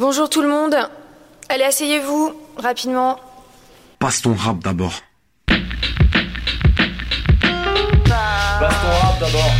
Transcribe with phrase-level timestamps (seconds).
[0.00, 0.74] Bonjour tout le monde.
[1.50, 3.20] Allez, asseyez-vous, rapidement.
[3.98, 4.94] Passe ton rap d'abord.
[5.46, 5.58] Passe
[8.80, 9.50] ton rap d'abord.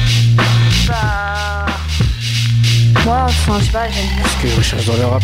[3.05, 4.25] Moi, enfin, je sais pas, j'aime bien.
[4.25, 5.23] Ce que je recherche dans le rap,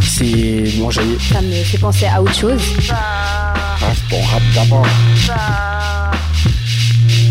[0.00, 1.18] c'est m'enjailler.
[1.30, 2.62] Ça me fait penser à autre chose.
[2.88, 4.86] Passe ton rap d'abord.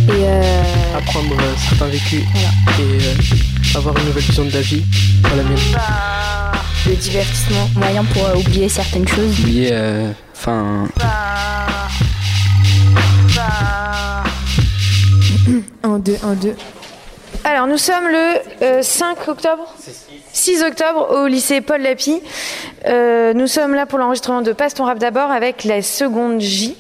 [0.10, 2.50] Et euh, apprendre euh, certains vécus Voilà.
[2.78, 4.84] et euh, avoir une nouvelle vision de la vie
[5.24, 5.58] dans la mienne.
[6.88, 9.40] Le divertissement, moyen pour euh, oublier certaines choses.
[9.40, 10.88] Oublier, euh, enfin,
[15.84, 16.56] Un, deux, un, deux.
[17.44, 19.74] Alors, nous sommes le euh, 5 octobre
[20.34, 21.82] 6 octobre au lycée Paul.
[22.88, 26.76] Euh, nous sommes là pour l'enregistrement de Passe ton rap d'abord avec la seconde J.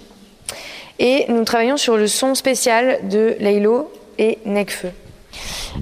[0.97, 4.89] Et nous travaillons sur le son spécial de Laylo et Necfeu.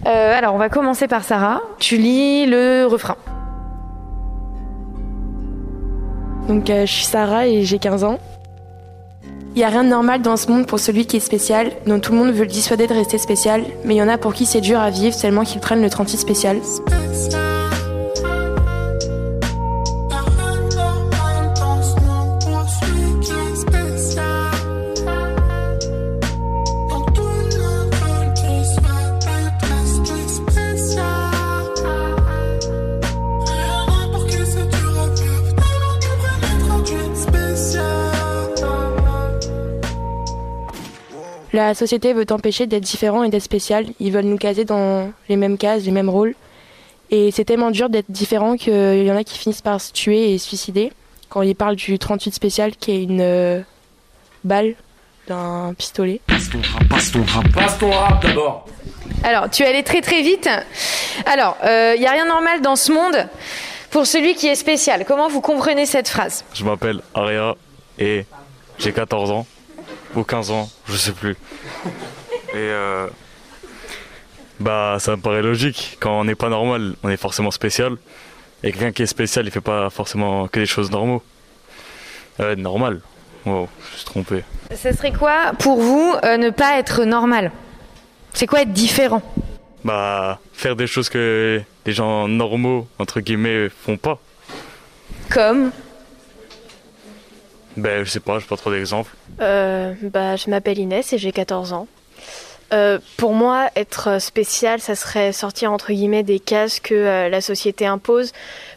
[0.06, 1.62] Euh, alors, on va commencer par Sarah.
[1.80, 3.16] Tu lis le refrain.
[6.48, 8.20] Donc euh, je suis Sarah et j'ai 15 ans.
[9.56, 12.00] Il n'y a rien de normal dans ce monde pour celui qui est spécial, dont
[12.00, 14.34] tout le monde veut le dissuader de rester spécial, mais il y en a pour
[14.34, 16.58] qui c'est dur à vivre tellement qu'ils prennent le 36 spécial.
[41.74, 43.88] La société veut t'empêcher d'être différent et d'être spécial.
[44.00, 46.36] Ils veulent nous caser dans les mêmes cases, les mêmes rôles.
[47.10, 50.32] Et c'est tellement dur d'être différent qu'il y en a qui finissent par se tuer
[50.32, 50.92] et se suicider.
[51.30, 53.62] Quand ils parlent du 38 spécial, qui est une euh,
[54.44, 54.76] balle
[55.28, 56.22] d'un pistolet.
[56.28, 57.52] Passe ton rap, passe ton rap.
[57.52, 58.68] Passe ton rap d'abord.
[59.24, 60.48] Alors, tu es allé très très vite.
[61.26, 63.28] Alors, il n'y a rien de normal dans ce monde
[63.90, 65.06] pour celui qui est spécial.
[65.08, 66.46] Comment vous comprenez cette phrase?
[66.54, 67.56] Je m'appelle Aria
[67.98, 68.28] et
[68.78, 69.48] j'ai 14 ans
[70.16, 71.36] ou 15 ans, je sais plus.
[72.54, 73.08] Et euh,
[74.60, 75.98] bah ça me paraît logique.
[76.00, 77.98] Quand on n'est pas normal, on est forcément spécial.
[78.64, 81.22] Et quelqu'un qui est spécial, il fait pas forcément que des choses normaux.
[82.40, 83.02] Euh, normal.
[83.46, 84.44] Wow, je suis trompé.
[84.74, 87.52] Ce serait quoi pour vous euh, ne pas être normal?
[88.34, 89.22] C'est quoi être différent?
[89.84, 94.18] Bah faire des choses que les gens normaux entre guillemets font pas.
[95.30, 95.72] Comme?
[97.78, 99.12] Ben je sais pas, j'ai pas trop d'exemples.
[99.42, 101.88] Euh, bah, je m'appelle Inès et j'ai 14 ans.
[102.72, 107.42] Euh, pour moi, être spécial, ça serait sortir entre guillemets des cases que euh, la
[107.42, 108.32] société impose.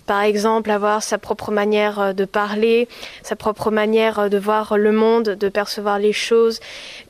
[0.06, 2.88] Par exemple, avoir sa propre manière de parler,
[3.22, 6.60] sa propre manière de voir le monde, de percevoir les choses,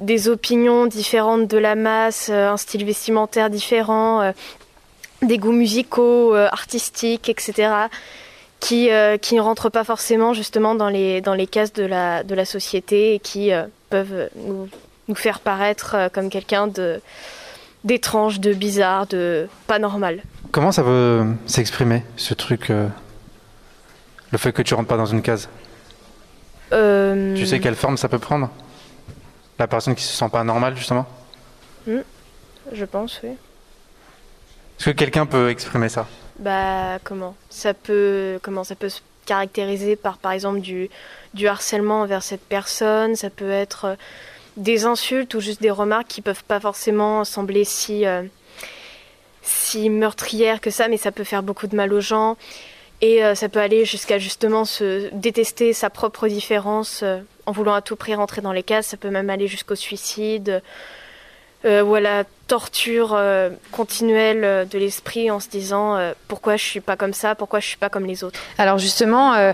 [0.00, 4.32] des opinions différentes de la masse, un style vestimentaire différent,
[5.20, 7.88] des goûts musicaux, artistiques, etc.
[8.58, 12.24] Qui, euh, qui ne rentrent pas forcément justement dans les, dans les cases de la,
[12.24, 14.68] de la société et qui euh, peuvent nous,
[15.08, 17.00] nous faire paraître euh, comme quelqu'un de
[17.84, 20.22] d'étrange, de bizarre, de pas normal.
[20.50, 22.88] Comment ça veut s'exprimer, ce truc euh,
[24.32, 25.48] Le fait que tu rentres pas dans une case?
[26.70, 28.50] Tu sais quelle forme ça peut prendre?
[29.58, 31.06] La personne qui se sent pas normale, justement?
[31.86, 33.30] Je pense, oui.
[34.78, 36.06] Est-ce que quelqu'un peut exprimer ça?
[36.38, 37.34] Bah comment?
[37.48, 40.90] Ça peut comment ça peut se caractériser par par exemple du
[41.34, 43.16] du harcèlement envers cette personne?
[43.16, 43.94] Ça peut être euh,
[44.56, 48.22] des insultes ou juste des remarques qui peuvent pas forcément sembler si euh,
[49.42, 52.36] si meurtrières que ça, mais ça peut faire beaucoup de mal aux gens.
[53.00, 57.04] Et euh, ça peut aller jusqu'à justement se détester sa propre différence
[57.46, 58.88] en voulant à tout prix rentrer dans les cases.
[58.88, 60.62] Ça peut même aller jusqu'au suicide
[61.64, 66.56] euh, ou à la torture euh, continuelle euh, de l'esprit en se disant euh, pourquoi
[66.56, 68.40] je suis pas comme ça, pourquoi je suis pas comme les autres.
[68.58, 69.52] Alors justement, euh,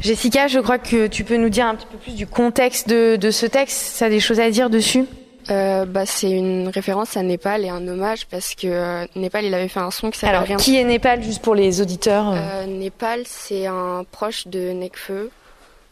[0.00, 3.16] Jessica, je crois que tu peux nous dire un petit peu plus du contexte de,
[3.16, 3.76] de ce texte.
[3.76, 5.04] Ça a des choses à dire dessus?
[5.50, 9.54] Euh, bah, C'est une référence à Népal et un hommage parce que euh, Népal, il
[9.54, 10.56] avait fait un son qui s'appelle Alors, Rien.
[10.56, 15.30] qui est Népal, juste pour les auditeurs Euh, Népal, c'est un proche de Nekfeu,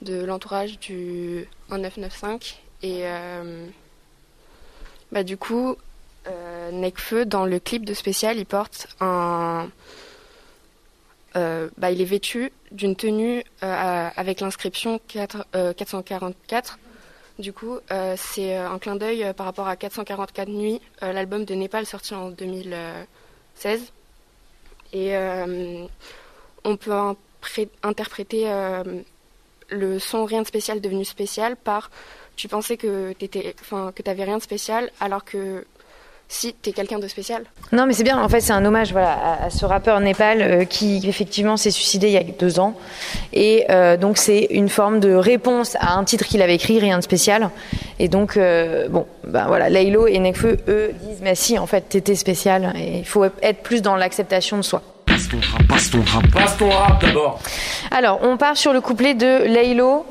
[0.03, 2.39] de l'entourage du 1995.
[2.83, 3.67] Et euh,
[5.13, 5.77] bah, du coup,
[6.29, 9.69] euh, Nekfeu, dans le clip de spécial, il porte un.
[11.37, 16.79] euh, bah, il est vêtu d'une tenue euh, avec l'inscription 4, euh, 444.
[17.39, 17.79] Du coup,
[18.17, 23.93] c'est un clin d'œil par rapport à 444 nuits, l'album de Népal sorti en 2016.
[24.93, 25.17] Et
[26.65, 26.93] on peut
[27.83, 28.45] interpréter
[29.71, 31.91] le son rien de spécial devenu spécial par
[32.41, 35.67] tu pensais que t'étais, enfin que t'avais rien de spécial alors que
[36.27, 37.43] si t'es quelqu'un de spécial.
[37.73, 38.23] Non, mais c'est bien.
[38.23, 41.73] En fait, c'est un hommage voilà, à, à ce rappeur Népal euh, qui, effectivement, s'est
[41.73, 42.79] suicidé il y a deux ans.
[43.35, 46.97] Et euh, donc, c'est une forme de réponse à un titre qu'il avait écrit, rien
[46.97, 47.51] de spécial.
[47.99, 51.91] Et donc, euh, bon, ben voilà, Laylo et Nekfeu, eux, disent Mais si, en fait,
[51.91, 52.73] t'étais spécial.
[52.77, 54.83] Et il faut être plus dans l'acceptation de soi.
[55.05, 56.31] Passe ton rap, passe ton rap.
[56.33, 57.41] Passe ton rap d'abord.
[57.91, 60.07] Alors, on part sur le couplet de Laylo.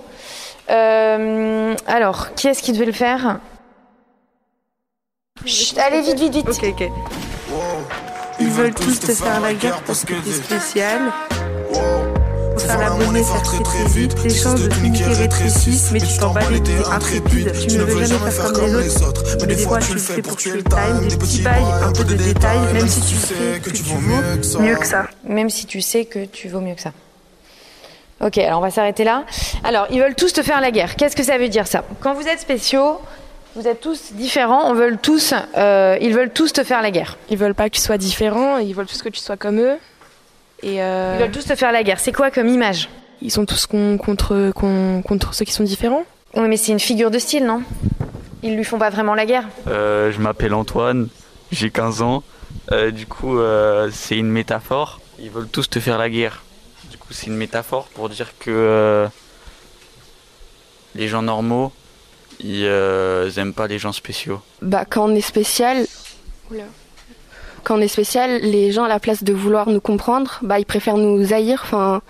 [0.69, 3.39] Euh, alors, qui est-ce qui devait le faire
[5.45, 6.49] Chut, Allez, vite, vite, vite.
[6.49, 6.89] Ok, ok.
[8.39, 10.99] Ils veulent tous te faire la guerre parce que t'es spécial.
[11.71, 14.15] Pour faire la monnaie, faire très très vite.
[14.23, 16.59] Les chances de t'uniquer rétrécissent, mais tu t'en bats les
[16.91, 17.51] intrépide.
[17.67, 19.23] Tu ne veux jamais faire comme les autres.
[19.41, 21.07] Mais des fois, tu le fais pour tuer le time.
[21.07, 24.75] Des petits bails, un peu de détails, même si tu sais que tu vaux mieux
[24.75, 25.07] que ça.
[25.23, 26.91] Même si tu sais que tu vaux mieux que ça.
[28.21, 29.23] Ok, alors on va s'arrêter là.
[29.63, 30.95] Alors, ils veulent tous te faire la guerre.
[30.95, 31.83] Qu'est-ce que ça veut dire ça?
[32.01, 32.99] Quand vous êtes spéciaux,
[33.55, 37.17] vous êtes tous différents, on veut tous, euh, ils veulent tous te faire la guerre.
[37.29, 39.77] Ils veulent pas que tu sois différent, ils veulent tous que tu sois comme eux.
[40.63, 41.99] Et euh, Ils veulent tous te faire la guerre.
[41.99, 42.89] C'est quoi comme image?
[43.21, 46.03] Ils sont tous con- contre, con- contre ceux qui sont différents.
[46.35, 47.63] Oui, mais c'est une figure de style, non?
[48.43, 49.47] Ils lui font pas vraiment la guerre.
[49.67, 51.07] Euh, je m'appelle Antoine,
[51.51, 52.23] j'ai 15 ans.
[52.71, 54.99] Euh, du coup, euh, c'est une métaphore.
[55.19, 56.43] Ils veulent tous te faire la guerre.
[57.11, 59.07] C'est une métaphore pour dire que euh,
[60.95, 61.71] les gens normaux,
[62.39, 64.41] ils euh, aiment pas les gens spéciaux.
[64.61, 65.85] Bah, quand on est spécial,
[66.51, 66.63] Oula.
[67.63, 70.65] quand on est spécial, les gens à la place de vouloir nous comprendre, bah ils
[70.65, 72.01] préfèrent nous haïr, enfin,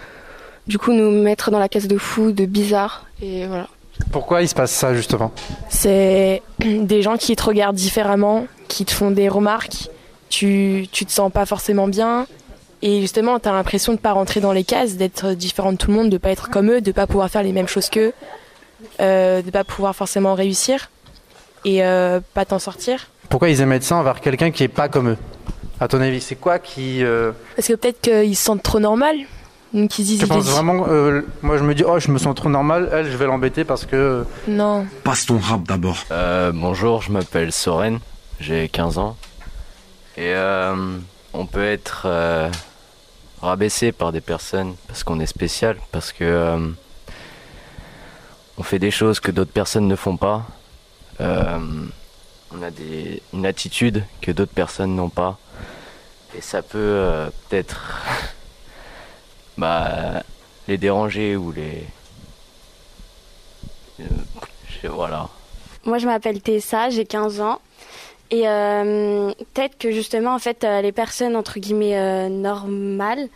[0.68, 3.68] du coup nous mettre dans la case de fou, de bizarre, et voilà.
[4.12, 5.32] Pourquoi il se passe ça justement?
[5.70, 9.90] C'est des gens qui te regardent différemment, qui te font des remarques,
[10.30, 12.28] tu, tu te sens pas forcément bien.
[12.82, 15.92] Et justement, tu as l'impression de pas rentrer dans les cases, d'être différent de tout
[15.92, 18.14] le monde, de pas être comme eux, de pas pouvoir faire les mêmes choses qu'eux,
[19.02, 20.90] euh, de pas pouvoir forcément réussir
[21.66, 23.08] et euh, pas t'en sortir.
[23.30, 25.18] Pourquoi ils émettent ça envers quelqu'un qui est pas comme eux
[25.80, 29.18] À ton avis, c'est quoi qui euh, Parce que peut-être qu'ils se sentent trop normal.
[29.74, 30.20] Donc ils se disent.
[30.20, 32.90] Tu penses vraiment euh, Moi, je me dis, oh, je me sens trop normal.
[32.92, 34.26] Elle, je vais l'embêter parce que.
[34.48, 34.88] Non.
[35.04, 35.98] Passe ton rap d'abord.
[36.12, 38.00] Euh, bonjour, je m'appelle Soren,
[38.40, 39.16] j'ai 15 ans.
[40.18, 40.98] Et euh,
[41.34, 42.50] on peut être euh,
[43.42, 46.70] rabaissé par des personnes parce qu'on est spécial, parce que euh,
[48.58, 50.46] on fait des choses que d'autres personnes ne font pas.
[51.22, 51.60] Euh,
[52.52, 55.38] on a des, une attitude que d'autres personnes n'ont pas.
[56.36, 58.04] Et ça peut euh, peut-être
[59.58, 60.24] bah,
[60.68, 61.86] les déranger ou les.
[64.00, 65.28] je- voilà.
[65.86, 67.60] Moi, je m'appelle Tessa, j'ai 15 ans.
[68.32, 73.28] Et euh, peut-être que justement, en fait, euh, les personnes entre guillemets euh, normales,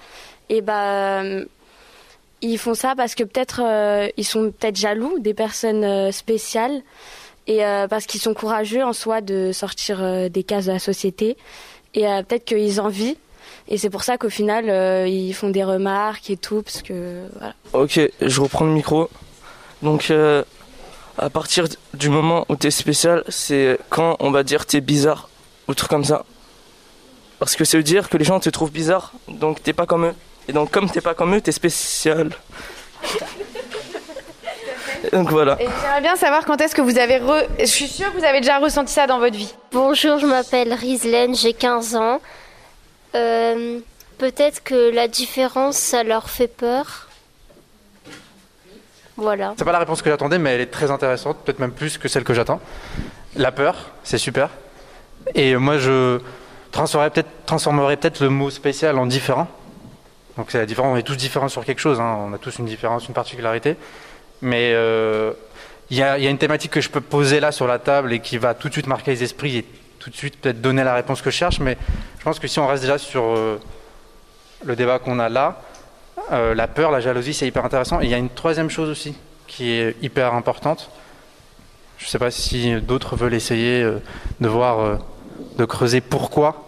[0.50, 1.46] et bah, euh,
[2.42, 3.62] ils font ça parce que peut-être
[4.18, 6.82] ils sont peut-être jaloux des personnes spéciales
[7.48, 11.38] et parce qu'ils sont courageux en soi de sortir des cases de la société.
[11.94, 13.16] Et peut-être qu'ils envient.
[13.70, 14.66] Et c'est pour ça qu'au final,
[15.08, 17.54] ils font des remarques et tout, parce que voilà.
[17.72, 19.10] Ok, je reprends le micro.
[19.82, 20.12] Donc,
[21.18, 25.30] à partir du moment où t'es spécial, c'est quand on va dire t'es bizarre
[25.68, 26.26] ou truc comme ça.
[27.40, 30.06] Parce que ça veut dire que les gens te trouvent bizarre, donc t'es pas comme
[30.06, 30.16] eux.
[30.48, 32.32] Et donc, comme t'es pas comme eux, t'es spécial.
[35.14, 35.58] donc voilà.
[35.62, 37.44] Et j'aimerais bien savoir quand est-ce que vous avez re...
[37.60, 39.54] Je suis sûre que vous avez déjà ressenti ça dans votre vie.
[39.72, 42.22] Bonjour, je m'appelle Rislaine, j'ai 15 ans.
[43.16, 43.80] Euh,
[44.18, 47.10] Peut-être que la différence, ça leur fait peur.
[49.18, 49.54] Voilà.
[49.58, 52.08] C'est pas la réponse que j'attendais, mais elle est très intéressante, peut-être même plus que
[52.08, 52.60] celle que j'attends.
[53.36, 54.50] La peur, c'est super.
[55.36, 56.20] Et moi, je
[56.72, 59.48] transformerais peut-être le mot spécial en différent.
[60.38, 62.18] Donc c'est la on est tous différents sur quelque chose, hein.
[62.20, 63.78] on a tous une différence, une particularité.
[64.42, 65.32] Mais euh,
[65.92, 68.40] il y a une thématique que je peux poser là sur la table et qui
[68.40, 69.66] va tout de suite marquer les esprits et
[70.00, 71.60] tout de suite peut-être donner la réponse que je cherche.
[71.60, 71.78] Mais
[72.18, 73.60] je pense que si on reste déjà sur euh,
[74.66, 75.62] le débat qu'on a là,
[76.32, 78.02] euh, la peur, la jalousie, c'est hyper intéressant.
[78.02, 79.16] Et il y a une troisième chose aussi
[79.48, 80.90] qui est hyper importante.
[81.98, 84.00] Je sais pas si d'autres veulent essayer euh,
[84.40, 84.96] de voir, euh,
[85.58, 86.68] de creuser pourquoi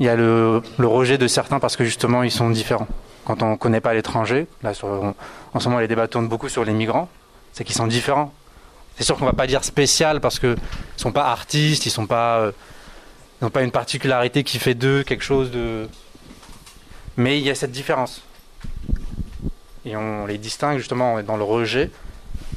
[0.00, 2.88] il y a le, rejet de certains parce que justement ils sont différents.
[3.24, 4.72] Quand on ne connaît pas l'étranger, là
[5.54, 7.08] en ce moment les débats tournent beaucoup sur les migrants,
[7.52, 8.32] c'est qu'ils sont différents.
[8.96, 10.56] C'est sûr qu'on va pas dire spécial parce que
[10.96, 12.50] ils sont pas artistes, ils sont pas,
[13.40, 15.88] ils n'ont pas une particularité qui fait d'eux quelque chose de.
[17.16, 18.22] Mais il y a cette différence.
[19.84, 21.90] Et on les distingue justement dans le rejet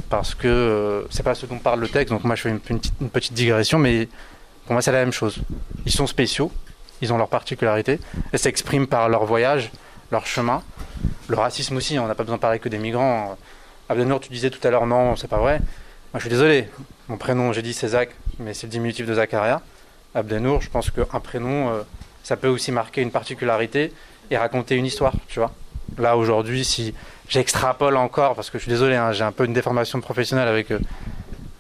[0.10, 2.14] parce que euh, c'est pas ce dont parle le texte.
[2.14, 2.60] Donc moi je fais une,
[3.10, 4.08] petite digression, mais
[4.66, 5.40] pour moi c'est la même chose.
[5.86, 6.52] Ils sont spéciaux,
[7.02, 8.00] ils ont leurs particularités,
[8.32, 9.72] elles s'expriment par leur voyage,
[10.12, 10.64] leur chemin.
[11.28, 13.38] Le racisme aussi, on n'a pas besoin de parler que des migrants.
[13.90, 15.60] Abdenour, tu disais tout à l'heure non, c'est pas vrai.
[15.60, 16.70] Moi je suis désolé,
[17.10, 18.10] mon prénom j'ai dit c'est Zach,
[18.40, 19.62] mais c'est le diminutif de Zacharia.
[20.16, 21.84] Abdenour, je pense qu'un prénom, euh,
[22.24, 23.92] ça peut aussi marquer une particularité
[24.32, 25.52] et raconter une histoire, tu vois.
[25.98, 26.94] Là aujourd'hui, si
[27.30, 30.72] j'extrapole encore, parce que je suis désolé, hein, j'ai un peu une déformation professionnelle avec
[30.72, 30.80] euh,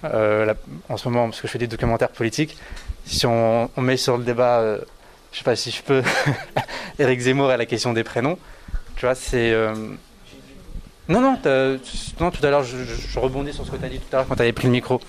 [0.03, 0.53] euh,
[0.89, 2.57] en ce moment, parce que je fais des documentaires politiques.
[3.05, 4.79] Si on, met sur le débat, euh,
[5.31, 6.03] je sais pas si je peux,
[6.99, 8.37] Eric Zemmour et la question des prénoms,
[8.97, 9.51] tu vois, c'est.
[9.51, 9.73] euh,
[11.07, 11.37] Non, non,
[12.19, 14.13] non, tout à l'heure, je, je- je rebondis sur ce que tu as dit tout
[14.13, 14.99] à l'heure quand tu avais pris le micro.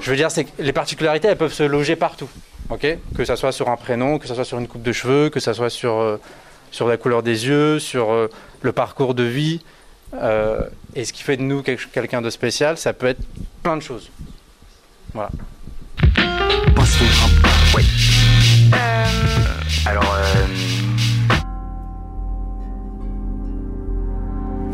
[0.00, 2.28] Je veux dire, c'est que les particularités, elles peuvent se loger partout.
[2.78, 5.40] Que ça soit sur un prénom, que ça soit sur une coupe de cheveux, que
[5.40, 6.20] ça soit sur, euh,
[6.70, 8.28] sur la couleur des yeux, sur euh,
[8.62, 9.60] le parcours de vie.
[10.14, 10.60] Euh,
[10.94, 13.22] et ce qui fait de nous quelqu'un de spécial, ça peut être
[13.62, 14.10] plein de choses.
[15.12, 15.30] Voilà.
[19.86, 20.16] Alors,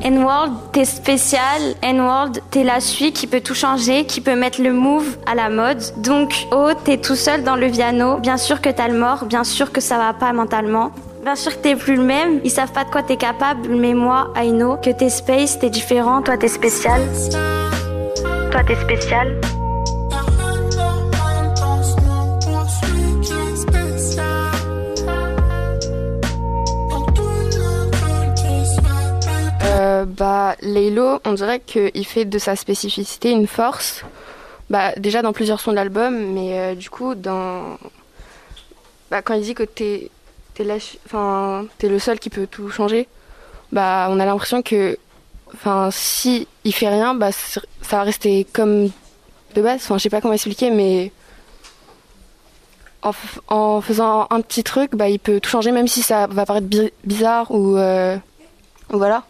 [0.03, 1.61] N-World, t'es spécial.
[1.83, 5.51] N-World, t'es la suite qui peut tout changer, qui peut mettre le move à la
[5.51, 5.83] mode.
[5.99, 8.19] Donc, oh, t'es tout seul dans le piano.
[8.19, 10.91] Bien sûr que t'as le mort, bien sûr que ça va pas mentalement.
[11.23, 13.93] Bien sûr que t'es plus le même, ils savent pas de quoi t'es capable, mais
[13.93, 17.03] moi, I know que t'es space, t'es différent, toi t'es spécial.
[18.51, 19.39] Toi t'es spécial.
[30.01, 34.05] Euh, bah, Laylo, on dirait qu'il fait de sa spécificité une force.
[34.69, 37.79] Bah, déjà dans plusieurs sons de l'album, mais euh, du coup, dans...
[39.11, 40.11] bah, quand il dit que t'es
[40.59, 43.09] le seul qui peut tout changer,
[43.73, 44.99] bah, on a l'impression que
[45.91, 48.91] si il fait rien, bah, ça va rester comme
[49.55, 49.81] de base.
[49.83, 51.11] Enfin, je sais pas comment expliquer, mais
[53.49, 56.69] en, faisant un petit truc, bah, il peut tout changer, même si ça va paraître
[56.69, 58.17] bi- bizarre ou euh,
[58.91, 59.25] voilà.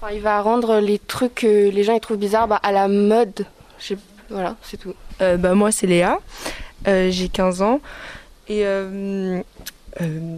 [0.00, 2.88] Enfin, il va rendre les trucs que les gens ils trouvent bizarres bah, à la
[2.88, 3.46] mode.
[4.30, 4.94] Voilà, c'est tout.
[5.20, 6.18] Euh, bah, moi, c'est Léa.
[6.86, 7.80] Euh, J'ai 15 ans.
[8.48, 8.64] Et.
[8.66, 9.40] Euh,
[10.00, 10.36] euh,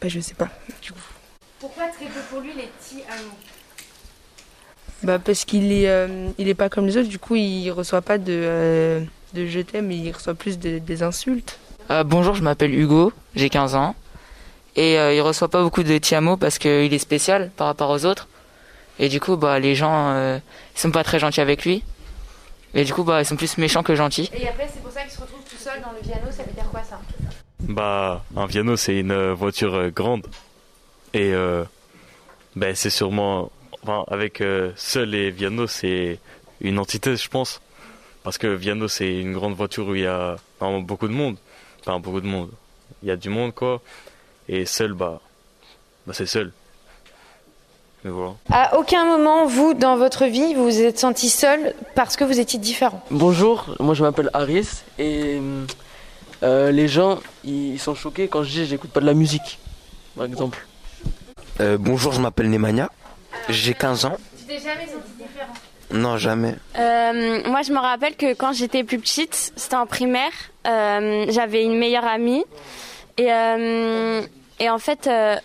[0.00, 0.48] bah, je sais pas.
[0.80, 0.98] Du coup.
[1.60, 3.36] Pourquoi très peu pour lui les petits amours?
[5.02, 7.08] Bah, parce qu'il est, euh, il est pas comme les autres.
[7.08, 9.00] Du coup, il reçoit pas de, euh,
[9.34, 11.58] de je t'aime, il reçoit plus de- des insultes.
[11.90, 13.94] Euh, bonjour, je m'appelle Hugo, j'ai 15 ans.
[14.76, 18.06] Et euh, il reçoit pas beaucoup de tiamo parce qu'il est spécial par rapport aux
[18.06, 18.28] autres.
[18.98, 20.38] Et du coup, bah, les gens, euh,
[20.74, 21.82] sont pas très gentils avec lui.
[22.74, 24.30] Et du coup, bah, ils sont plus méchants que gentils.
[24.34, 26.52] Et après, c'est pour ça qu'il se retrouve tout seul dans le piano, ça veut
[26.52, 27.00] dire quoi ça?
[27.60, 30.26] Bah, un piano, c'est une euh, voiture euh, grande.
[31.12, 31.64] Et euh,
[32.56, 33.50] ben, c'est sûrement.
[33.82, 36.18] Enfin, avec euh, seul et Viano, c'est
[36.60, 37.60] une entité, je pense.
[38.22, 41.36] Parce que Viano, c'est une grande voiture où il y a beaucoup de monde.
[41.80, 42.50] Enfin, beaucoup de monde.
[43.02, 43.82] Il y a du monde, quoi.
[44.48, 45.20] Et seul, bah,
[46.06, 46.52] bah c'est seul.
[48.04, 48.34] Mais voilà.
[48.52, 52.38] À aucun moment, vous, dans votre vie, vous vous êtes senti seul parce que vous
[52.38, 53.02] étiez différent.
[53.10, 54.68] Bonjour, moi je m'appelle Aris
[54.98, 55.40] et
[56.42, 59.58] euh, les gens ils sont choqués quand je dis j'écoute pas de la musique,
[60.16, 60.66] par exemple.
[61.60, 62.90] Euh, bonjour, je m'appelle Nemanja.
[63.48, 64.16] J'ai 15 ans.
[64.38, 65.54] Tu t'es jamais senti différent?
[65.90, 66.56] Non, jamais.
[66.78, 70.32] Euh, moi, je me rappelle que quand j'étais plus petite, c'était en primaire,
[70.66, 72.44] euh, j'avais une meilleure amie.
[73.18, 74.22] Et, euh,
[74.58, 75.36] et en fait, euh,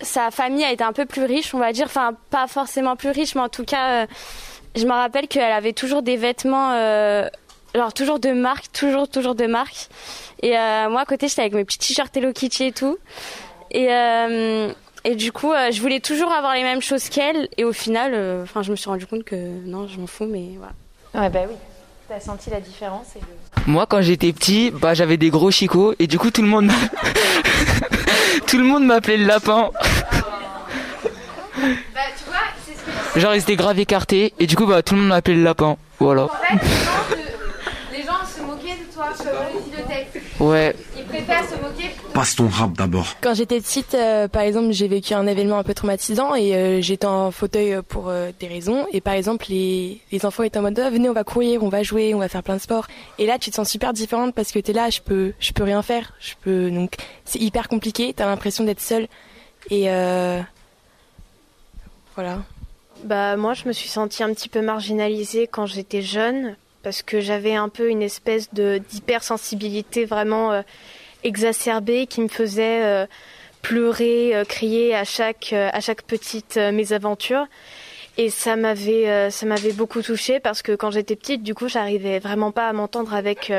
[0.00, 1.86] sa famille a été un peu plus riche, on va dire.
[1.86, 4.06] Enfin, pas forcément plus riche, mais en tout cas, euh,
[4.76, 7.28] je me rappelle qu'elle avait toujours des vêtements, euh,
[7.74, 9.88] genre toujours de marque, toujours, toujours de marque.
[10.42, 12.98] Et euh, moi, à côté, j'étais avec mes petits t-shirts Hello Kitty et tout.
[13.70, 14.72] Et, euh,
[15.04, 17.48] et du coup, euh, je voulais toujours avoir les mêmes choses qu'elle.
[17.56, 19.36] Et au final, euh, enfin, je me suis rendu compte que
[19.66, 20.72] non, je m'en fous, mais voilà.
[21.14, 21.54] Ouais, bah oui.
[22.08, 23.70] T'as senti la différence et le...
[23.70, 25.94] Moi, quand j'étais petit, bah, j'avais des gros chicots.
[25.98, 26.70] Et du coup, tout le monde,
[28.46, 29.70] tout le monde m'appelait le lapin.
[31.60, 32.36] Bah, tu vois,
[32.66, 34.32] c'est ce que Genre, ils étaient grave écartés.
[34.38, 35.76] Et du coup, bah, tout le monde m'appelait le lapin.
[35.98, 36.24] Voilà.
[36.24, 37.17] En fait, les
[38.98, 40.40] comme le dit le texte.
[40.40, 40.74] Ouais.
[40.96, 41.90] Ils préfère se moquer.
[42.12, 43.06] Passe ton rap d'abord.
[43.20, 46.80] Quand j'étais petite, euh, par exemple, j'ai vécu un événement un peu traumatisant et euh,
[46.80, 48.86] j'étais en fauteuil pour euh, des raisons.
[48.92, 51.68] Et par exemple, les, les enfants étaient en mode Ah, venez, on va courir, on
[51.68, 52.86] va jouer, on va faire plein de sports.
[53.18, 55.64] Et là, tu te sens super différente parce que t'es là, je peux, je peux
[55.64, 56.12] rien faire.
[56.20, 58.12] Je peux donc c'est hyper compliqué.
[58.14, 59.08] T'as l'impression d'être seule
[59.70, 60.40] et euh,
[62.14, 62.38] voilà.
[63.04, 66.56] Bah moi je me suis sentie un petit peu marginalisée quand j'étais jeune
[66.88, 70.62] parce que j'avais un peu une espèce de d'hypersensibilité vraiment euh,
[71.22, 73.06] exacerbée qui me faisait euh,
[73.60, 77.44] pleurer, euh, crier à chaque à chaque petite mésaventure
[78.16, 82.20] et ça m'avait ça m'avait beaucoup touchée parce que quand j'étais petite du coup j'arrivais
[82.20, 83.52] vraiment pas à m'entendre avec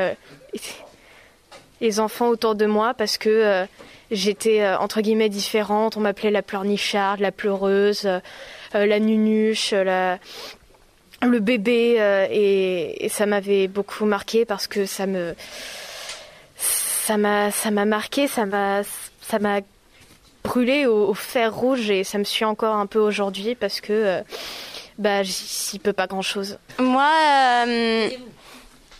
[1.80, 3.64] les enfants autour de moi parce que
[4.10, 5.96] j'étais entre guillemets différente.
[5.96, 8.08] On m'appelait la pleurnicharde, la pleureuse,
[8.74, 10.18] la nunuche, la
[11.22, 15.34] le bébé euh, et, ça m'avait beaucoup marqué parce que ça me
[16.56, 18.82] ça m'a ça m'a marqué, ça m'a
[19.20, 19.60] ça m'a
[20.44, 24.22] brûlé au, fer rouge et ça me suit encore un peu aujourd'hui parce que euh,
[25.00, 26.58] bah j'y peux pas grand chose.
[26.78, 27.10] Moi,
[27.66, 28.12] euh, euh,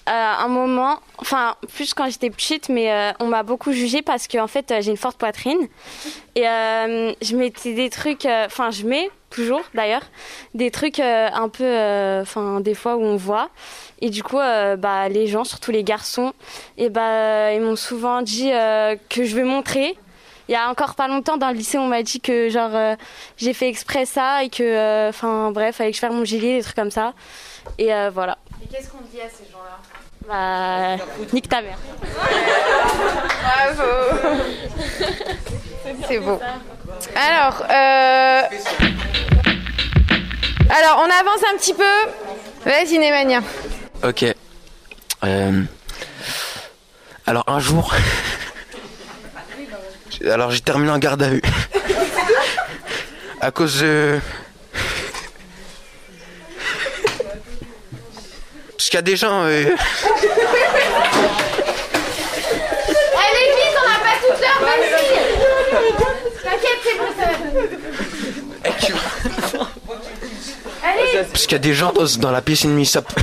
[0.09, 4.71] un moment, enfin plus quand j'étais petite, mais on m'a beaucoup jugée parce qu'en fait
[4.71, 5.69] euh, j'ai une forte poitrine
[6.37, 10.03] et je mettais des trucs, enfin je mets toujours d'ailleurs
[10.55, 13.49] des trucs euh, un peu, euh, enfin des fois où on voit
[14.01, 16.33] et du coup euh, bah les gens, surtout les garçons,
[16.77, 18.51] et bah ils m'ont souvent dit
[19.09, 19.97] que je vais montrer.
[20.49, 22.97] Il y a encore pas longtemps dans le lycée, on m'a dit que genre
[23.37, 26.63] j'ai fait exprès ça et que, enfin bref, fallait que je fasse mon gilet, des
[26.63, 27.13] trucs comme ça.
[27.79, 28.39] Et voilà.
[28.63, 29.50] Et qu'est-ce qu'on dit à ces gens-là
[30.31, 30.97] Bah,
[31.33, 31.77] nique ta mère.
[33.43, 33.83] Bravo.
[36.07, 36.41] C'est beau.
[37.17, 38.43] Alors, euh...
[40.71, 41.83] alors on avance un petit peu.
[42.65, 43.41] Vas-y Némania.
[44.05, 44.25] Ok.
[45.25, 45.63] Euh,
[47.27, 47.93] Alors un jour,
[50.31, 51.43] alors j'ai terminé en garde à vue
[53.41, 54.21] à cause de
[58.81, 59.43] parce qu'il y a des gens.
[59.45, 59.77] euh, Allez
[63.57, 64.89] vite, on n'a pas toute l'heure, vas-y.
[66.43, 67.35] T'inquiète, c'est bon, ça va.
[70.83, 71.25] Allez.
[71.31, 73.05] Parce qu'il y a des gens dans, dans la piscine municipale.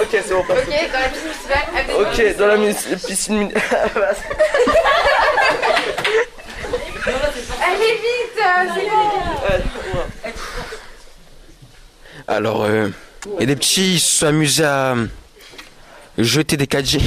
[0.00, 0.40] Ok, c'est bon.
[0.40, 1.64] Ok, dans la piscine municipale.
[1.98, 2.74] Ok, dans la mis-
[3.06, 3.38] piscine.
[3.38, 3.52] muni-
[7.64, 8.86] Allez vite, euh, c'est
[9.92, 10.02] bon.
[12.26, 12.88] Alors, euh,
[13.40, 14.94] et des petits ils se sont amusés à
[16.18, 17.00] jeter des 4G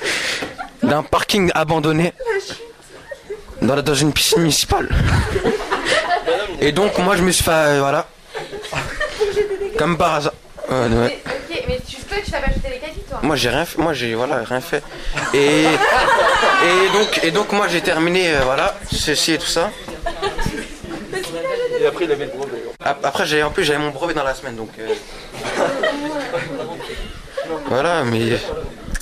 [0.82, 2.12] d'un parking abandonné
[3.60, 4.88] dans, la- dans une piscine municipale.
[6.60, 8.06] Et donc, moi, je me suis fait, euh, voilà,
[9.78, 10.32] comme par hasard.
[10.70, 11.22] Ouais, ouais.
[11.26, 13.78] Ok, mais tu peux, tu t'as pas jeté les caddies, toi Moi, j'ai rien fait.
[13.80, 14.82] Moi, j'ai voilà, rien fait.
[15.34, 19.70] Et, et donc, et donc, moi, j'ai terminé, euh, voilà, ceci et tout ça.
[21.80, 22.30] Et après, il avait le
[22.84, 24.70] Après, j'ai en plus, j'avais mon brevet dans la semaine, donc.
[24.78, 24.88] euh,
[27.68, 28.38] Voilà, mais.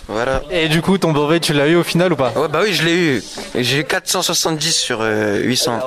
[0.09, 0.43] Voilà.
[0.51, 2.33] Et du coup, ton brevet, tu l'as eu au final ou pas?
[2.35, 3.23] Ouais, bah oui, je l'ai eu.
[3.55, 5.79] J'ai eu 470 sur euh, 800.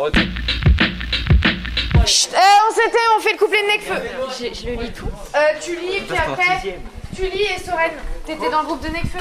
[2.05, 2.37] Chut, euh,
[2.69, 3.95] on s'était, on fait le couplet de Necfeu.
[4.29, 5.07] Je, je le lis tout.
[5.35, 6.77] Euh, tu lis, puis après,
[7.15, 7.91] tu lis et Soren,
[8.25, 9.19] t'étais dans le groupe de Necfeu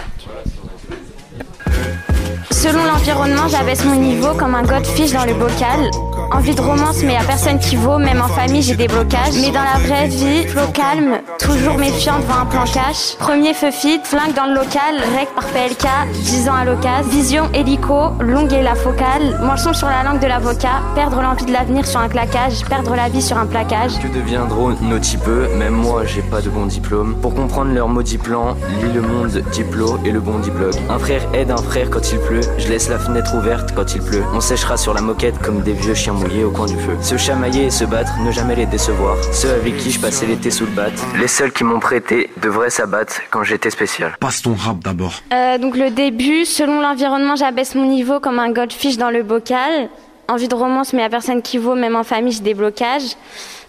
[2.62, 5.90] Selon l'environnement, j'abaisse mon niveau comme un godfish dans le bocal.
[6.30, 7.98] Envie de romance, mais a personne qui vaut.
[7.98, 9.34] Même en famille, j'ai des blocages.
[9.40, 13.16] Mais dans la vraie vie, flow calme, toujours méfiant devant un plan cash.
[13.18, 15.88] Premier feu fit, flingue dans le local, rec par PLK,
[16.22, 17.10] 10 ans à l'occasion.
[17.10, 19.40] Vision hélico, longue et la focale.
[19.42, 23.08] Manchon sur la langue de l'avocat, perdre l'envie de l'avenir sur un claquage, perdre la
[23.08, 23.98] vie sur un plaquage.
[23.98, 27.16] Que deviendront nos typeux Même moi, j'ai pas de bon diplôme.
[27.16, 30.70] Pour comprendre leur maudit plan, lis le monde diplo et le bon diplôme.
[30.88, 32.51] Un frère aide un frère quand il pleut.
[32.58, 34.22] Je laisse la fenêtre ouverte quand il pleut.
[34.34, 36.96] On séchera sur la moquette comme des vieux chiens mouillés au coin du feu.
[37.00, 39.16] Se chamailler et se battre, ne jamais les décevoir.
[39.32, 40.90] Ceux avec qui je passais l'été sous le bat.
[41.18, 44.16] Les seuls qui m'ont prêté devraient s'abattre quand j'étais spécial.
[44.20, 45.14] Passe ton rap d'abord.
[45.32, 49.88] Euh, donc le début, selon l'environnement, j'abaisse mon niveau comme un goldfish dans le bocal.
[50.28, 53.16] Envie de romance, mais à personne qui vaut, même en famille, j'ai des blocages.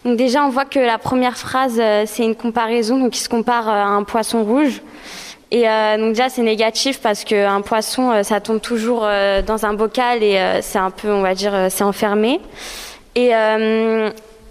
[0.05, 3.29] Donc déjà, on voit que la première phrase, euh, c'est une comparaison, donc il se
[3.29, 4.81] compare euh, à un poisson rouge.
[5.53, 9.67] Et euh, donc déjà, c'est négatif parce qu'un poisson, euh, ça tombe toujours euh, dans
[9.67, 12.41] un bocal et c'est un peu, on va dire, c'est enfermé.
[13.15, 13.31] Et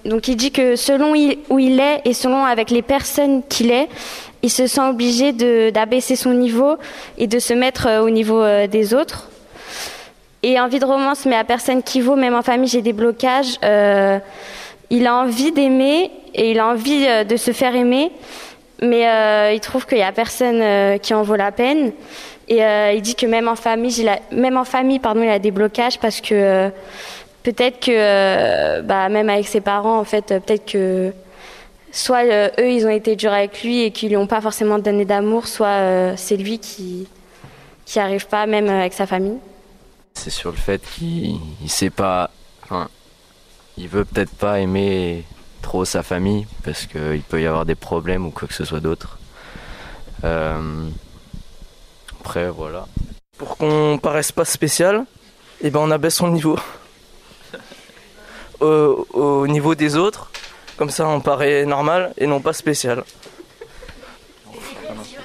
[0.05, 1.13] donc il dit que selon
[1.51, 3.89] où il est et selon avec les personnes qu'il est,
[4.43, 5.33] il se sent obligé
[5.73, 6.77] d'abaisser son niveau
[7.19, 9.29] et de se mettre au niveau des autres.
[10.45, 13.59] Et envie de romance, mais à personne qui vaut, même en famille, j'ai des blocages.
[14.91, 18.13] Il a envie d'aimer et il a envie de se faire aimer,
[18.83, 21.93] mais euh, il trouve qu'il y a personne euh, qui en vaut la peine.
[22.49, 25.29] Et euh, il dit que même en famille, il a, même en famille, pardon, il
[25.31, 26.71] a des blocages parce que
[27.45, 31.13] peut-être que, bah, même avec ses parents, en fait, peut-être que
[31.93, 35.05] soit eux, ils ont été durs avec lui et qu'ils lui ont pas forcément donné
[35.05, 37.07] d'amour, soit c'est lui qui
[37.85, 39.39] qui arrive pas, même avec sa famille.
[40.15, 42.31] C'est sur le fait qu'il il sait pas.
[42.65, 42.89] Enfin,
[43.77, 45.25] il veut peut-être pas aimer
[45.63, 48.81] trop sa famille parce qu'il peut y avoir des problèmes ou quoi que ce soit
[48.81, 49.19] d'autre.
[50.25, 50.89] Euh,
[52.21, 52.87] après, voilà.
[53.39, 55.05] Pour qu'on paraisse pas spécial,
[55.63, 56.59] et ben on abaisse son niveau.
[58.61, 60.31] au, au niveau des autres,
[60.77, 63.05] comme ça on paraît normal et non pas spécial.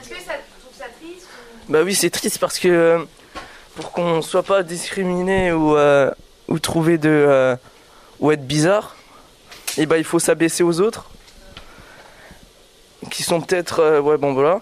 [0.08, 1.28] Est-ce que ça, tu trouves ça triste
[1.70, 3.00] Bah oui, c'est triste parce que euh,
[3.76, 6.12] pour qu'on soit pas discriminé ou, euh,
[6.48, 7.56] ou trouver de euh,
[8.20, 8.96] ou être bizarre,
[9.78, 11.10] et bah il faut s'abaisser aux autres
[13.12, 14.62] qui sont peut-être euh, ouais bon voilà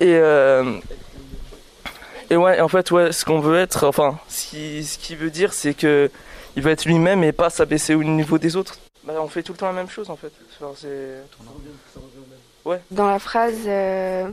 [0.00, 0.78] et euh,
[2.30, 5.74] et ouais en fait ouais ce qu'on veut être enfin ce qui, veut dire c'est
[5.74, 6.10] que
[6.56, 8.78] il veut être lui-même et pas s'abaisser au niveau des autres.
[9.04, 10.32] Bah on fait tout le temps la même chose en fait.
[12.64, 12.80] Ouais.
[12.90, 14.28] Dans la phrase euh,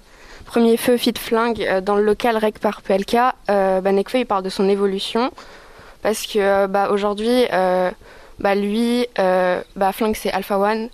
[0.46, 3.16] premier feu fit flingue dans le local rec par PLK,
[3.50, 5.32] euh, bah, Nekfeu il parle de son évolution
[6.02, 7.46] parce que bah, aujourd'hui
[8.40, 10.90] bah, lui euh, bah, flingue c'est Alpha One.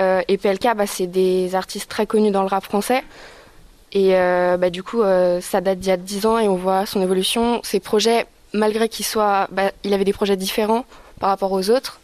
[0.00, 3.02] Euh, et PLK bah, c'est des artistes très connus dans le rap français.
[3.92, 6.56] Et euh, bah, du coup euh, ça date d'il y a 10 ans et on
[6.56, 10.84] voit son évolution, ses projets malgré qu'il soit bah, il avait des projets différents
[11.20, 12.00] par rapport aux autres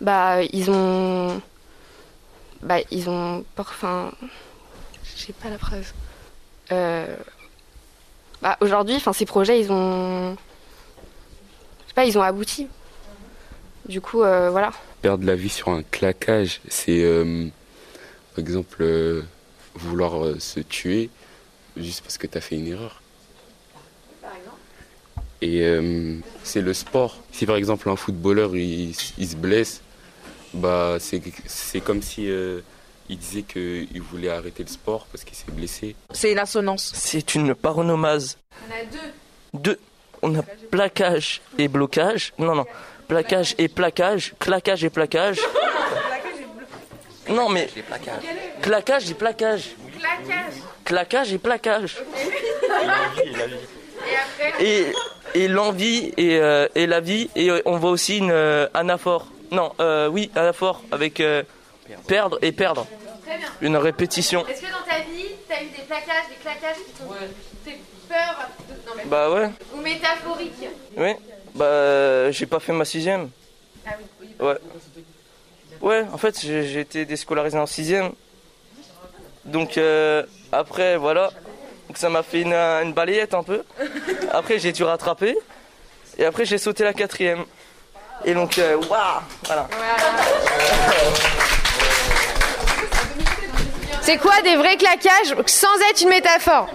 [0.00, 1.40] bah ils ont
[2.62, 4.12] bah ils ont enfin
[5.16, 5.94] j'ai pas la phrase.
[8.42, 12.68] Bah, aujourd'hui enfin ces projets ils ont je sais pas ils ont abouti
[13.88, 17.46] du coup euh, voilà Perdre la vie sur un claquage, c'est euh,
[18.34, 19.22] par exemple euh,
[19.74, 21.10] vouloir se tuer
[21.76, 23.00] juste parce que tu as fait une erreur.
[25.42, 27.18] Et euh, c'est le sport.
[27.32, 29.82] Si par exemple un footballeur il, il se blesse,
[30.54, 32.60] bah c'est c'est comme si euh,
[33.10, 35.96] il disait qu'il voulait arrêter le sport parce qu'il s'est blessé.
[36.12, 36.92] C'est une assonance.
[36.94, 38.38] C'est une paronomase.
[38.66, 39.60] On a deux.
[39.74, 39.78] Deux.
[40.22, 42.32] On a plaquage et blocage.
[42.38, 42.64] Non, non.
[43.08, 44.34] Plaquage et plaquage.
[44.38, 45.38] Claquage et plaquage.
[47.28, 47.68] Non, mais.
[48.62, 49.70] Claquage et plaquage.
[50.84, 51.32] Claquage.
[51.32, 51.96] Et plaquage.
[54.60, 54.86] Et
[55.34, 57.28] Et, l'envie et, euh, et la vie.
[57.34, 59.26] Et on voit aussi une euh, anaphore.
[59.50, 61.42] Non, euh, oui, anaphore avec euh,
[62.06, 62.86] perdre et perdre.
[63.26, 63.48] Très bien.
[63.62, 64.46] Une répétition.
[64.46, 67.12] Est-ce que dans ta vie, t'as eu des plaquages, des claquages qui t'ont
[67.64, 69.48] fait peur de- non, mais- Bah ouais.
[69.74, 71.14] Ou métaphoriques Oui.
[71.54, 73.30] Bah, j'ai pas fait ma sixième.
[73.86, 73.90] Ah
[74.20, 74.28] oui.
[74.40, 74.58] Ouais.
[75.80, 78.12] Ouais, en fait, j'ai été déscolarisé en sixième.
[79.44, 81.30] Donc euh, après, voilà.
[81.88, 83.62] Donc ça m'a fait une, une balayette un peu.
[84.32, 85.36] Après, j'ai dû rattraper.
[86.16, 87.44] Et après, j'ai sauté la quatrième.
[88.24, 89.68] Et donc, euh, waouh Voilà.
[94.00, 96.68] C'est quoi des vrais claquages sans être une métaphore?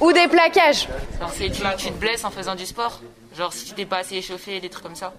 [0.00, 0.88] Ou des plaquages?
[1.18, 3.00] Alors c'est tu, tu te blesses en faisant du sport
[3.38, 5.12] Genre si tu t'es pas assez échauffé, des trucs comme ça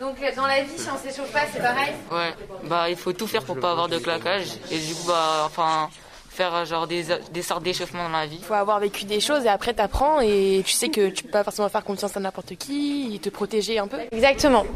[0.00, 2.34] Donc dans la vie, si on s'échauffe pas, c'est pareil Ouais,
[2.68, 4.48] bah il faut tout faire pour pas avoir de claquage.
[4.70, 5.88] Et du coup, bah enfin,
[6.28, 8.38] faire euh, genre des, des sortes d'échauffements dans la vie.
[8.40, 11.30] Il faut avoir vécu des choses et après t'apprends et tu sais que tu peux
[11.30, 13.98] pas forcément faire confiance à n'importe qui et te protéger un peu.
[14.10, 14.66] Exactement.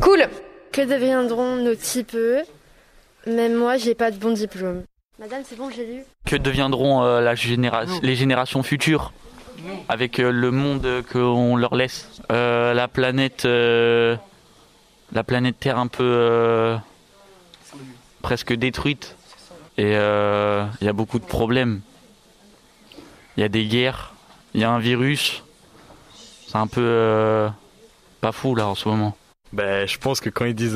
[0.00, 0.28] Cool.
[0.70, 2.42] Que deviendront nos typeux
[3.26, 4.82] Même moi, j'ai pas de bon diplôme.
[5.18, 6.02] Madame, c'est bon, j'ai lu.
[6.26, 9.12] Que deviendront euh, la généra- les générations futures?
[9.88, 14.16] Avec euh, le monde qu'on leur laisse Euh, La planète, euh,
[15.12, 16.76] la planète Terre un peu euh,
[18.22, 19.16] presque détruite
[19.78, 21.80] et euh, il y a beaucoup de problèmes.
[23.36, 24.12] Il y a des guerres,
[24.54, 25.42] il y a un virus.
[26.46, 27.48] C'est un peu
[28.20, 29.16] pas fou là en ce moment.
[29.52, 30.74] Ben, je pense que quand ils disent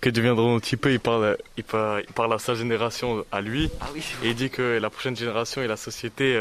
[0.00, 3.40] que deviendront un petit peu, ils parlent, ils parlent, ils parlent à sa génération, à
[3.40, 3.70] lui.
[4.24, 6.36] Et il dit que la prochaine génération et la société,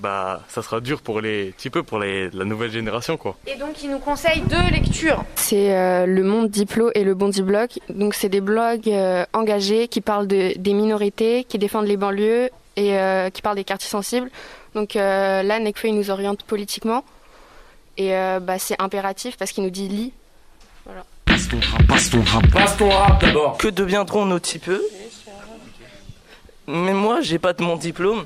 [0.00, 3.36] bah, ça sera dur pour les, petit peu pour les, la nouvelle génération, quoi.
[3.46, 5.24] Et donc il nous conseille deux lectures.
[5.34, 7.68] C'est euh, le Monde Diplo et le Bondi Blog.
[7.88, 12.50] Donc c'est des blogs euh, engagés qui parlent de, des minorités, qui défendent les banlieues
[12.76, 14.30] et euh, qui parlent des quartiers sensibles.
[14.74, 17.04] Donc euh, là, Nekfeu il nous oriente politiquement
[17.96, 20.12] et euh, bah, c'est impératif parce qu'il nous dit lis.
[20.84, 21.04] Voilà.
[21.24, 22.50] Passe ton rap, passe ton rap.
[22.52, 23.58] Passe ton rap d'abord.
[23.58, 24.82] Que deviendront nos typeux?
[26.66, 28.24] Mais moi, j'ai pas de mon diplôme.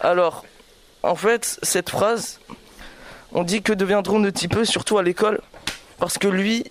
[0.00, 0.44] Alors,
[1.02, 2.40] en fait, cette phrase,
[3.32, 5.40] on dit que deviendront nos typeux, surtout à l'école,
[5.98, 6.64] parce que lui,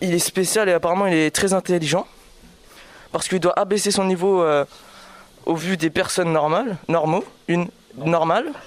[0.00, 2.06] il est spécial et apparemment il est très intelligent.
[3.12, 4.64] parce qu'il doit abaisser son niveau euh,
[5.46, 8.52] au vu des personnes normales, normaux, une normale.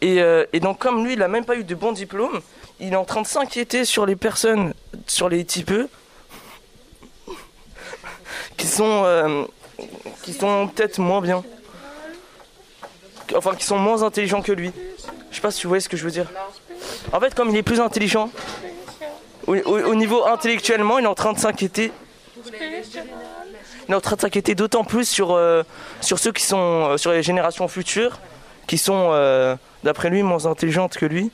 [0.00, 2.42] Et, euh, et donc comme lui, il n'a même pas eu de bon diplôme,
[2.78, 4.74] il est en train de s'inquiéter sur les personnes,
[5.06, 5.88] sur les typeux,
[8.58, 9.44] qui sont, euh,
[10.22, 11.42] qui sont peut-être moins bien.
[13.36, 14.72] Enfin, qui sont moins intelligents que lui.
[15.30, 16.26] Je sais pas si vous voyez ce que je veux dire.
[17.12, 18.30] En fait, comme il est plus intelligent,
[19.46, 21.92] au, au- au niveau intellectuellement, il est en train de s'inquiéter.
[23.88, 25.62] Il est en train de s'inquiéter d'autant plus sur, euh,
[26.00, 28.18] ceux qui sont euh, sur les générations futures,
[28.66, 31.30] qui sont, euh, d'après lui, moins intelligentes que lui.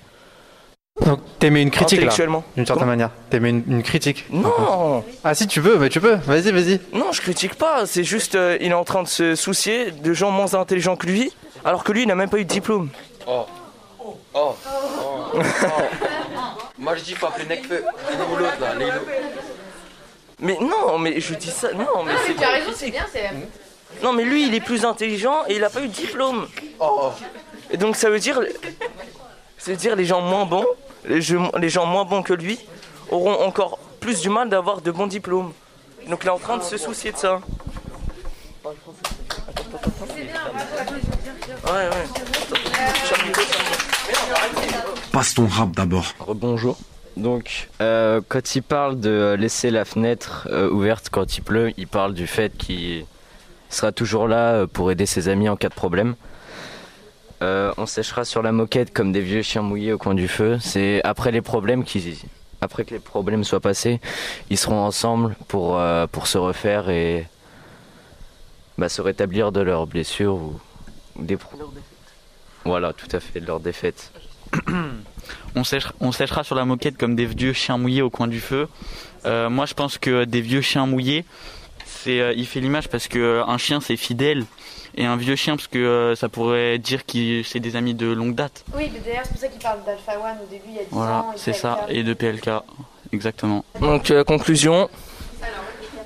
[1.06, 2.44] Donc t'aimais une critique là, Intellectuellement.
[2.56, 3.10] d'une certaine manière.
[3.30, 4.26] T'aimais une, une critique.
[4.30, 6.14] Non Ah si tu veux, mais tu peux.
[6.14, 6.80] Vas-y, vas-y.
[6.92, 7.86] Non, je critique pas.
[7.86, 11.06] C'est juste, euh, il est en train de se soucier de gens moins intelligents que
[11.06, 11.32] lui,
[11.64, 12.88] alors que lui, il n'a même pas eu de diplôme.
[13.26, 13.46] Oh.
[14.34, 14.54] Oh.
[16.78, 17.82] Moi je dis faut appeler Necfeu.
[18.32, 18.92] Ou l'autre là, Lilo.
[20.38, 21.72] Mais non, mais je dis ça.
[21.72, 23.30] Non, mais c'est tu as raison, c'est bien, c'est.
[24.02, 26.46] Non, mais lui, il est plus intelligent et il n'a pas eu de diplôme.
[27.70, 28.40] Et donc ça veut dire,
[29.58, 30.64] ça veut dire les gens moins bons,
[31.08, 32.58] les, jeux- les gens moins bons que lui,
[33.10, 35.52] auront encore plus du mal d'avoir de bons diplômes.
[36.08, 37.40] Donc il est en train de se soucier de ça.
[41.66, 42.06] Ouais, ouais.
[45.12, 46.14] Passe ton rap d'abord.
[46.28, 46.78] Bonjour.
[47.16, 51.86] Donc, euh, quand il parle de laisser la fenêtre euh, ouverte quand il pleut, il
[51.88, 53.04] parle du fait qu'il
[53.68, 56.14] sera toujours là euh, pour aider ses amis en cas de problème.
[57.42, 60.58] Euh, on séchera sur la moquette comme des vieux chiens mouillés au coin du feu.
[60.60, 62.22] C'est après les problèmes qui,
[62.60, 64.00] après que les problèmes soient passés,
[64.50, 67.26] ils seront ensemble pour euh, pour se refaire et
[68.76, 70.60] bah, se rétablir de leurs blessures ou,
[71.16, 71.56] ou des pro-
[72.64, 74.12] Voilà, tout à fait, de leur défaite.
[75.54, 78.40] on, séchera, on séchera sur la moquette comme des vieux chiens mouillés au coin du
[78.40, 78.68] feu.
[79.24, 81.24] Euh, moi, je pense que des vieux chiens mouillés,
[81.86, 84.44] c'est, euh, il fait l'image parce que un chien c'est fidèle
[85.00, 88.06] et un vieux chien parce que euh, ça pourrait dire que c'est des amis de
[88.12, 88.64] longue date.
[88.76, 90.82] Oui, mais d'ailleurs, c'est pour ça qu'il parle d'Alpha One au début, il y a
[90.82, 91.32] 10 Voilà, ans.
[91.36, 92.50] c'est ça, et de PLK,
[93.12, 93.64] exactement.
[93.80, 94.88] Donc euh, conclusion,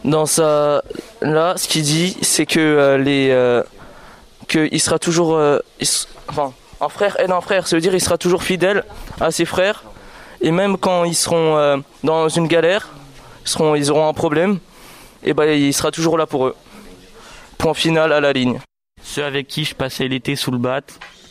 [0.05, 0.83] dans sa
[1.21, 3.63] là, ce qu'il dit, c'est que euh, les euh,
[4.49, 7.81] que il sera toujours, euh, il s- enfin, un frère aide un frère, ça veut
[7.83, 8.85] dire il sera toujours fidèle
[9.21, 9.83] à ses frères
[10.41, 12.89] et même quand ils seront euh, dans une galère,
[13.45, 14.59] ils seront, ils auront un problème,
[15.23, 16.55] et ben il sera toujours là pour eux.
[17.57, 18.61] Point final à la ligne.
[19.05, 20.81] Ceux avec qui je passais l'été sous le bat,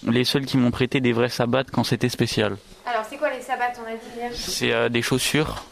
[0.03, 2.55] les seuls qui m'ont prêté des vrais sabbats quand c'était spécial.
[2.85, 5.65] Alors, c'est quoi les sabbats, on a dit hier C'est euh, des chaussures.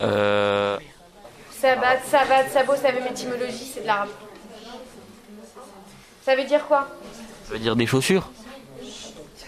[0.00, 0.78] Euh,
[1.50, 4.10] Sabbat, sabbat, sabot, c'est la même étymologie, c'est de l'arabe.
[6.22, 6.86] Ça veut dire quoi?
[7.46, 8.30] ça veut dire des chaussures.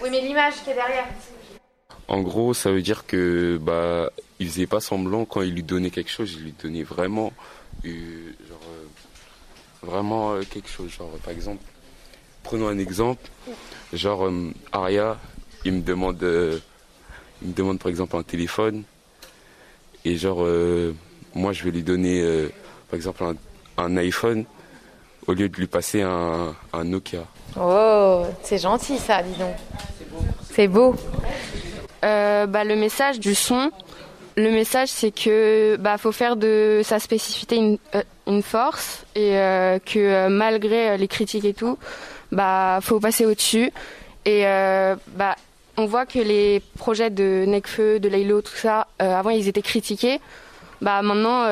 [0.00, 1.06] Oui, mais l'image qui est derrière.
[2.06, 5.90] En gros, ça veut dire que bah il faisait pas semblant quand il lui donnait
[5.90, 7.32] quelque chose, il lui donnait vraiment
[7.84, 8.47] euh, euh,
[9.82, 10.90] vraiment euh, quelque chose.
[10.90, 11.62] Genre par exemple,
[12.42, 13.28] prenons un exemple,
[13.92, 15.18] genre euh, Aria,
[15.64, 16.58] il me demande euh,
[17.42, 18.84] il me demande par exemple un téléphone
[20.04, 20.94] et genre euh,
[21.34, 22.48] moi je vais lui donner euh,
[22.90, 23.34] par exemple un,
[23.76, 24.44] un iPhone
[25.26, 27.24] au lieu de lui passer un, un Nokia.
[27.60, 29.54] Oh, c'est gentil ça, dis donc.
[30.50, 30.94] C'est beau.
[32.04, 33.70] Euh, bah, le message du son,
[34.36, 39.36] le message c'est que bah faut faire de sa spécificité une, euh, une force et
[39.36, 41.78] euh, que euh, malgré euh, les critiques et tout,
[42.30, 43.72] bah faut passer au-dessus
[44.24, 44.42] et
[45.16, 45.34] bah
[45.78, 50.20] on voit que les projets de Necfeu, de Laylo, tout ça, avant ils étaient critiqués,
[50.82, 51.44] bah maintenant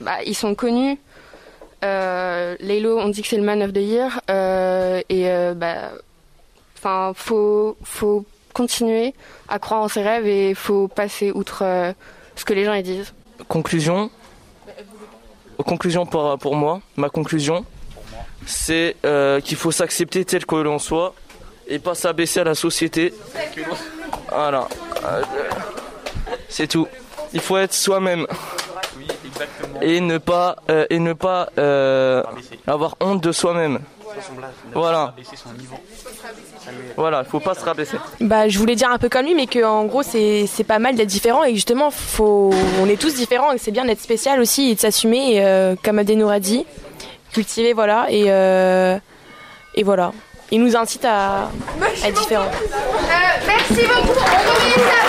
[0.00, 0.98] bah, ils sont connus.
[1.84, 5.90] Euh, Laylo, on dit que c'est le man of the year et euh, bah
[6.78, 8.24] enfin faut faut
[8.54, 9.12] continuer
[9.48, 11.62] à croire en ses rêves et faut passer outre
[12.36, 13.12] ce que les gens disent.
[13.48, 14.10] Conclusion.
[15.64, 17.64] Conclusion pour, pour moi, ma conclusion,
[18.46, 21.14] c'est euh, qu'il faut s'accepter tel que l'on soit
[21.68, 23.14] et pas s'abaisser à la société.
[24.28, 24.68] Voilà.
[26.48, 26.88] C'est tout.
[27.32, 28.26] Il faut être soi-même.
[29.80, 32.22] Et ne pas, euh, et ne pas euh,
[32.66, 33.80] avoir honte de soi-même.
[34.74, 35.14] Voilà.
[36.96, 37.96] Voilà, il faut pas se rabaisser.
[38.20, 40.78] Bah, je voulais dire un peu comme lui, mais que en gros, c'est c'est pas
[40.78, 44.40] mal d'être différent et justement, faut, on est tous différents et c'est bien d'être spécial
[44.40, 46.66] aussi et de s'assumer, et, euh, comme Adenour a dit,
[47.32, 48.98] cultiver, voilà, et, euh,
[49.74, 50.12] et voilà.
[50.50, 51.48] Il nous incite à,
[52.04, 52.44] à être différents.
[52.44, 52.50] Euh,
[53.46, 54.18] merci beaucoup.
[54.20, 55.02] On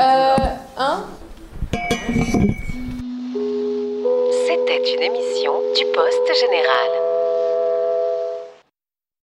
[0.00, 0.36] Euh,
[0.78, 1.04] hein
[4.48, 7.07] C'était une émission du Poste Général.